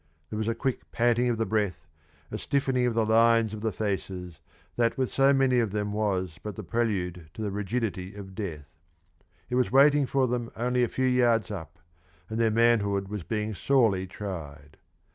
There 0.31 0.37
was 0.39 0.47
a 0.47 0.55
quick 0.55 0.91
panting 0.91 1.29
of 1.29 1.37
the 1.37 1.45
breath, 1.45 1.85
a 2.31 2.37
stiffening 2.39 2.87
of 2.87 2.95
the 2.95 3.05
lines 3.05 3.53
of 3.53 3.61
the 3.61 3.71
faces, 3.71 4.39
that 4.75 4.97
with 4.97 5.11
so 5.13 5.31
many 5.31 5.59
of 5.59 5.69
them 5.73 5.93
was 5.93 6.39
but 6.41 6.55
the 6.55 6.63
prelude 6.63 7.29
to 7.35 7.41
the 7.43 7.51
rigidity 7.51 8.15
of 8.15 8.33
death. 8.33 8.65
It 9.47 9.53
was 9.57 9.71
waiting 9.71 10.07
for 10.07 10.27
them 10.27 10.49
only 10.55 10.81
a 10.81 10.87
few 10.87 11.05
yards 11.05 11.51
up, 11.51 11.77
and 12.31 12.39
their 12.39 12.49
manhood 12.49 13.09
was 13.09 13.21
being 13.21 13.53
sorely 13.53 14.07
tried. 14.07 14.77